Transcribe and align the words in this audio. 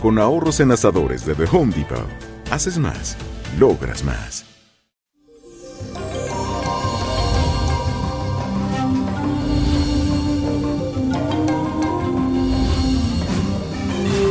Con 0.00 0.18
ahorros 0.18 0.60
en 0.60 0.72
asadores 0.72 1.26
de 1.26 1.34
The 1.34 1.44
Home 1.52 1.74
Depot. 1.74 2.06
Haces 2.50 2.78
más, 2.78 3.18
logras 3.58 4.02
más. 4.02 4.46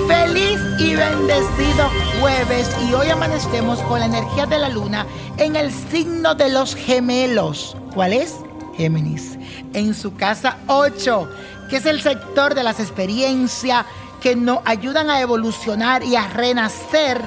Feliz 0.07 0.59
y 0.79 0.95
bendecido 0.95 1.89
jueves 2.19 2.67
y 2.89 2.93
hoy 2.95 3.09
amanecemos 3.09 3.79
con 3.83 3.99
la 3.99 4.07
energía 4.07 4.47
de 4.47 4.57
la 4.57 4.69
luna 4.69 5.05
en 5.37 5.55
el 5.55 5.71
signo 5.71 6.33
de 6.33 6.49
los 6.49 6.73
gemelos. 6.73 7.77
¿Cuál 7.93 8.13
es? 8.13 8.37
Géminis. 8.75 9.37
En 9.73 9.93
su 9.93 10.15
casa 10.15 10.57
8, 10.65 11.29
que 11.69 11.77
es 11.77 11.85
el 11.85 12.01
sector 12.01 12.55
de 12.55 12.63
las 12.63 12.79
experiencias 12.79 13.85
que 14.21 14.35
nos 14.35 14.59
ayudan 14.65 15.09
a 15.09 15.21
evolucionar 15.21 16.03
y 16.03 16.15
a 16.15 16.27
renacer 16.27 17.19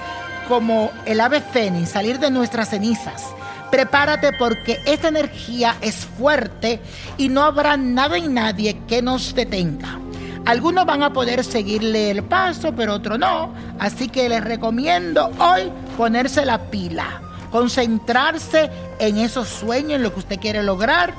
como 0.49 0.91
el 1.07 1.21
ave 1.21 1.41
fénix, 1.41 1.91
salir 1.91 2.19
de 2.19 2.31
nuestras 2.31 2.71
cenizas. 2.71 3.27
Prepárate 3.71 4.33
porque 4.35 4.81
esta 4.85 5.09
energía 5.09 5.77
es 5.81 6.05
fuerte 6.05 6.81
y 7.17 7.29
no 7.31 7.43
habrá 7.43 7.77
nada 7.77 8.19
y 8.19 8.29
nadie 8.29 8.79
que 8.87 9.01
nos 9.01 9.35
detenga. 9.35 9.99
Algunos 10.45 10.85
van 10.85 11.03
a 11.03 11.13
poder 11.13 11.45
seguirle 11.45 12.11
el 12.11 12.25
paso, 12.25 12.75
pero 12.75 12.95
otros 12.95 13.19
no. 13.19 13.55
Así 13.79 14.09
que 14.09 14.29
les 14.29 14.43
recomiendo 14.43 15.31
hoy 15.39 15.73
ponerse 15.97 16.45
la 16.45 16.59
pila, 16.71 17.23
concentrarse 17.51 18.71
en 18.99 19.19
esos 19.19 19.49
sueños, 19.49 19.93
en 19.93 20.03
lo 20.03 20.13
que 20.13 20.19
usted 20.19 20.41
quiere 20.41 20.63
lograr. 20.63 21.15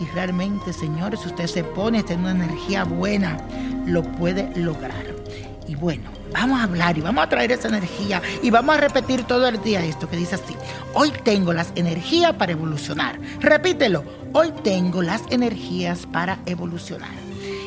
Y 0.00 0.04
realmente, 0.06 0.72
señores, 0.72 1.20
si 1.20 1.28
usted 1.28 1.46
se 1.46 1.64
pone 1.64 2.04
en 2.08 2.20
una 2.20 2.32
energía 2.32 2.84
buena, 2.84 3.38
lo 3.86 4.02
puede 4.02 4.54
lograr. 4.56 5.06
Y 5.66 5.74
bueno, 5.74 6.10
vamos 6.32 6.60
a 6.60 6.64
hablar 6.64 6.96
y 6.98 7.00
vamos 7.00 7.24
a 7.24 7.28
traer 7.28 7.52
esa 7.52 7.68
energía 7.68 8.22
y 8.42 8.50
vamos 8.50 8.76
a 8.76 8.80
repetir 8.80 9.24
todo 9.24 9.48
el 9.48 9.60
día 9.62 9.84
esto 9.84 10.08
que 10.08 10.16
dice 10.16 10.36
así. 10.36 10.54
Hoy 10.94 11.10
tengo 11.24 11.52
las 11.52 11.72
energías 11.74 12.34
para 12.34 12.52
evolucionar. 12.52 13.18
Repítelo. 13.40 14.04
Hoy 14.32 14.52
tengo 14.62 15.02
las 15.02 15.22
energías 15.30 16.06
para 16.06 16.38
evolucionar. 16.46 17.10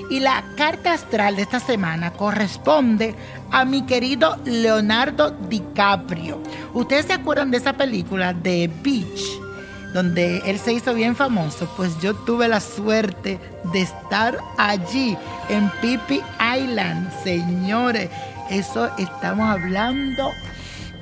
Y 0.09 0.19
la 0.19 0.43
carta 0.55 0.93
astral 0.93 1.35
de 1.35 1.43
esta 1.43 1.59
semana 1.59 2.13
corresponde 2.13 3.15
a 3.51 3.63
mi 3.65 3.85
querido 3.85 4.37
Leonardo 4.45 5.31
DiCaprio. 5.49 6.41
¿Ustedes 6.73 7.05
se 7.05 7.13
acuerdan 7.13 7.51
de 7.51 7.57
esa 7.57 7.73
película 7.73 8.33
de 8.33 8.71
Beach? 8.81 9.48
Donde 9.93 10.37
él 10.45 10.59
se 10.59 10.73
hizo 10.73 10.93
bien 10.93 11.15
famoso, 11.15 11.67
pues 11.75 11.99
yo 11.99 12.13
tuve 12.13 12.47
la 12.47 12.59
suerte 12.59 13.39
de 13.73 13.81
estar 13.81 14.37
allí 14.57 15.17
en 15.49 15.69
Pippi 15.81 16.21
Island, 16.39 17.11
señores. 17.23 18.09
Eso 18.51 18.89
estamos 18.97 19.47
hablando 19.47 20.29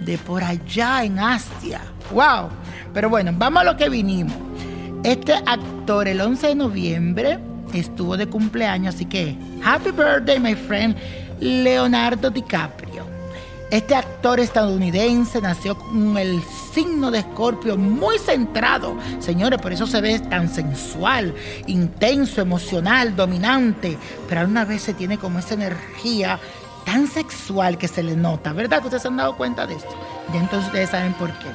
de 0.06 0.18
por 0.18 0.44
allá 0.44 1.04
en 1.04 1.20
Asia. 1.20 1.82
¡Wow! 2.12 2.50
Pero 2.94 3.10
bueno, 3.10 3.32
vamos 3.36 3.62
a 3.62 3.66
lo 3.66 3.78
que 3.78 3.90
vinimos. 3.90 4.36
Este 5.04 5.34
actor 5.34 6.08
el 6.08 6.22
11 6.22 6.48
de 6.48 6.56
noviembre 6.56 7.40
estuvo 7.74 8.18
de 8.18 8.28
cumpleaños, 8.28 8.96
así 8.96 9.06
que 9.06 9.38
happy 9.64 9.92
birthday, 9.92 10.40
my 10.40 10.56
friend 10.56 10.96
Leonardo 11.40 12.30
DiCaprio. 12.30 12.87
Este 13.70 13.96
actor 13.96 14.40
estadounidense 14.40 15.42
nació 15.42 15.78
con 15.78 16.18
el 16.18 16.42
signo 16.74 17.12
de 17.12 17.20
Escorpio 17.20 17.76
muy 17.78 18.18
centrado. 18.18 18.96
Señores, 19.20 19.60
por 19.60 19.74
eso 19.74 19.86
se 19.86 20.00
ve 20.00 20.20
tan 20.20 20.48
sensual, 20.48 21.36
intenso, 21.66 22.40
emocional, 22.40 23.14
dominante. 23.14 23.98
Pero 24.30 24.42
a 24.42 24.46
una 24.46 24.64
vez 24.64 24.84
se 24.84 24.94
tiene 24.94 25.18
como 25.18 25.40
esa 25.40 25.56
energía 25.56 26.40
tan 26.86 27.08
sexual 27.08 27.78
que 27.78 27.90
se 27.90 28.04
le 28.04 28.16
nota. 28.16 28.54
¿Verdad 28.54 28.80
que 28.80 28.86
ustedes 28.86 29.02
se 29.02 29.10
han 29.10 29.18
dado 29.18 29.36
cuenta 29.36 29.68
de 29.68 29.76
esto? 29.76 29.94
Y 30.34 30.38
entonces 30.38 30.68
ustedes 30.68 30.92
saben 30.92 31.12
por 31.14 31.30
qué. 31.34 31.48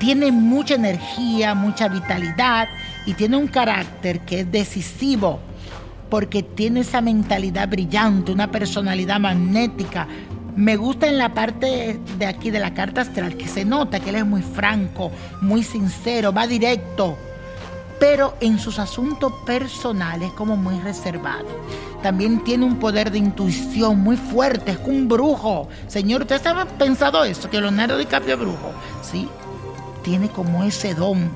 Tiene 0.00 0.32
mucha 0.32 0.74
energía, 0.74 1.54
mucha 1.54 1.86
vitalidad 1.86 2.68
y 3.06 3.14
tiene 3.14 3.36
un 3.36 3.46
carácter 3.46 4.20
que 4.20 4.40
es 4.40 4.50
decisivo 4.50 5.38
porque 6.10 6.42
tiene 6.42 6.80
esa 6.80 7.00
mentalidad 7.00 7.68
brillante, 7.68 8.32
una 8.32 8.50
personalidad 8.50 9.20
magnética. 9.20 10.08
Me 10.56 10.76
gusta 10.76 11.06
en 11.06 11.18
la 11.18 11.32
parte 11.32 11.98
de 12.18 12.26
aquí 12.26 12.50
de 12.50 12.58
la 12.58 12.74
carta 12.74 13.02
astral 13.02 13.36
que 13.36 13.48
se 13.48 13.64
nota 13.64 14.00
que 14.00 14.10
él 14.10 14.16
es 14.16 14.26
muy 14.26 14.42
franco, 14.42 15.10
muy 15.40 15.62
sincero, 15.62 16.32
va 16.32 16.46
directo, 16.46 17.16
pero 17.98 18.36
en 18.40 18.58
sus 18.58 18.78
asuntos 18.78 19.32
personales 19.46 20.30
como 20.32 20.56
muy 20.56 20.78
reservado. 20.80 21.46
También 22.02 22.42
tiene 22.44 22.64
un 22.64 22.78
poder 22.78 23.10
de 23.10 23.18
intuición 23.18 24.00
muy 24.00 24.16
fuerte, 24.16 24.72
es 24.72 24.78
un 24.84 25.06
brujo. 25.06 25.68
Señor, 25.86 26.22
¿ustedes 26.22 26.44
han 26.46 26.66
pensado 26.78 27.24
eso? 27.24 27.48
Que 27.50 27.60
Leonardo 27.60 27.98
DiCaprio 27.98 28.34
es 28.34 28.40
brujo. 28.40 28.72
Sí, 29.02 29.28
tiene 30.02 30.28
como 30.28 30.64
ese 30.64 30.94
don, 30.94 31.30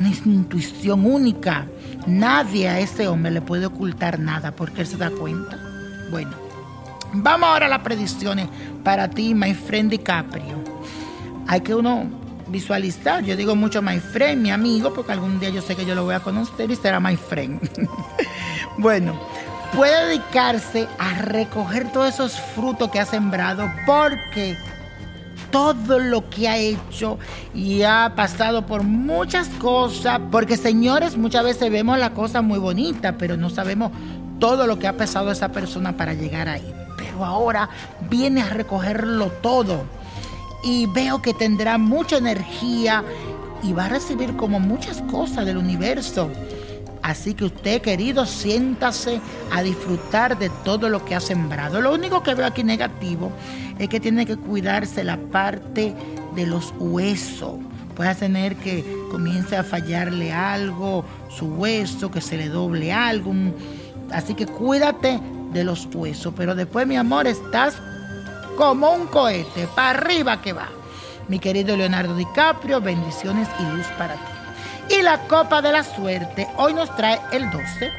una 0.00 0.08
intuición 0.24 1.04
única. 1.04 1.66
Nadie 2.06 2.68
a 2.68 2.80
ese 2.80 3.06
hombre 3.08 3.30
le 3.30 3.42
puede 3.42 3.66
ocultar 3.66 4.18
nada 4.18 4.52
porque 4.52 4.80
él 4.80 4.86
se 4.86 4.96
da 4.96 5.10
cuenta. 5.10 5.58
Bueno, 6.10 6.45
vamos 7.12 7.48
ahora 7.48 7.66
a 7.66 7.68
las 7.68 7.80
predicciones 7.80 8.48
para 8.84 9.08
ti, 9.08 9.34
my 9.34 9.54
friend 9.54 9.90
DiCaprio. 9.90 10.62
Hay 11.46 11.60
que 11.60 11.74
uno 11.74 12.06
visualizar. 12.48 13.24
Yo 13.24 13.36
digo 13.36 13.56
mucho 13.56 13.82
my 13.82 13.98
friend, 13.98 14.42
mi 14.42 14.50
amigo, 14.50 14.92
porque 14.94 15.12
algún 15.12 15.40
día 15.40 15.50
yo 15.50 15.62
sé 15.62 15.76
que 15.76 15.84
yo 15.84 15.94
lo 15.94 16.04
voy 16.04 16.14
a 16.14 16.20
conocer 16.20 16.70
y 16.70 16.76
será 16.76 17.00
my 17.00 17.16
friend. 17.16 17.60
bueno, 18.78 19.18
puede 19.74 20.06
dedicarse 20.06 20.88
a 20.98 21.14
recoger 21.22 21.90
todos 21.92 22.14
esos 22.14 22.40
frutos 22.54 22.90
que 22.90 23.00
ha 23.00 23.06
sembrado 23.06 23.70
porque 23.84 24.56
todo 25.50 25.98
lo 25.98 26.28
que 26.28 26.48
ha 26.48 26.56
hecho 26.56 27.18
y 27.54 27.82
ha 27.82 28.12
pasado 28.14 28.66
por 28.66 28.82
muchas 28.82 29.48
cosas, 29.48 30.20
porque 30.30 30.56
señores, 30.56 31.16
muchas 31.16 31.44
veces 31.44 31.70
vemos 31.70 31.98
la 31.98 32.10
cosa 32.10 32.42
muy 32.42 32.58
bonita, 32.58 33.16
pero 33.16 33.36
no 33.36 33.50
sabemos 33.50 33.92
todo 34.38 34.66
lo 34.66 34.78
que 34.78 34.86
ha 34.86 34.96
pasado 34.96 35.30
esa 35.30 35.50
persona 35.50 35.96
para 35.96 36.14
llegar 36.14 36.48
ahí. 36.48 36.74
Ahora 37.24 37.68
viene 38.08 38.42
a 38.42 38.50
recogerlo 38.50 39.30
todo 39.42 39.84
y 40.62 40.86
veo 40.86 41.22
que 41.22 41.34
tendrá 41.34 41.78
mucha 41.78 42.18
energía 42.18 43.04
y 43.62 43.72
va 43.72 43.86
a 43.86 43.88
recibir 43.88 44.36
como 44.36 44.60
muchas 44.60 45.00
cosas 45.02 45.46
del 45.46 45.56
universo. 45.56 46.30
Así 47.02 47.34
que 47.34 47.44
usted, 47.44 47.82
querido, 47.82 48.26
siéntase 48.26 49.20
a 49.52 49.62
disfrutar 49.62 50.36
de 50.38 50.50
todo 50.64 50.88
lo 50.88 51.04
que 51.04 51.14
ha 51.14 51.20
sembrado. 51.20 51.80
Lo 51.80 51.94
único 51.94 52.22
que 52.24 52.34
veo 52.34 52.46
aquí 52.46 52.64
negativo 52.64 53.30
es 53.78 53.88
que 53.88 54.00
tiene 54.00 54.26
que 54.26 54.36
cuidarse 54.36 55.04
la 55.04 55.16
parte 55.16 55.94
de 56.34 56.46
los 56.46 56.74
huesos. 56.78 57.54
Puede 57.94 58.12
tener 58.16 58.56
que 58.56 58.84
comience 59.10 59.56
a 59.56 59.62
fallarle 59.62 60.32
algo, 60.32 61.04
su 61.28 61.46
hueso, 61.46 62.10
que 62.10 62.20
se 62.20 62.36
le 62.36 62.48
doble 62.48 62.92
algo. 62.92 63.32
Así 64.10 64.34
que 64.34 64.46
cuídate 64.46 65.20
de 65.56 65.64
los 65.64 65.88
huesos. 65.92 66.32
Pero 66.36 66.54
después, 66.54 66.86
mi 66.86 66.96
amor, 66.96 67.26
estás 67.26 67.74
como 68.56 68.92
un 68.92 69.06
cohete, 69.06 69.66
para 69.74 69.90
arriba 69.90 70.40
que 70.40 70.52
va. 70.52 70.68
Mi 71.28 71.38
querido 71.38 71.76
Leonardo 71.76 72.14
DiCaprio, 72.14 72.80
bendiciones 72.80 73.48
y 73.58 73.76
luz 73.76 73.86
para 73.98 74.14
ti. 74.14 74.96
Y 74.98 75.02
la 75.02 75.26
copa 75.26 75.60
de 75.60 75.72
la 75.72 75.82
suerte 75.82 76.46
hoy 76.56 76.72
nos 76.72 76.94
trae 76.94 77.18
el 77.32 77.50
12, 77.50 77.90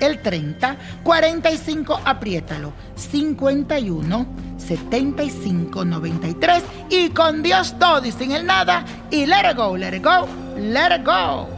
el 0.00 0.20
30, 0.20 0.76
45, 1.02 2.00
apriétalo, 2.04 2.72
51, 2.96 4.26
75, 4.58 5.84
93 5.84 6.62
y 6.90 7.08
con 7.10 7.42
Dios 7.42 7.74
todo 7.78 8.04
y 8.04 8.12
sin 8.12 8.32
el 8.32 8.44
nada 8.44 8.84
y 9.10 9.24
let 9.24 9.50
it 9.50 9.56
go, 9.56 9.76
let 9.76 9.96
it 9.96 10.04
go, 10.04 10.28
let 10.56 10.94
it 10.94 11.06
go. 11.06 11.57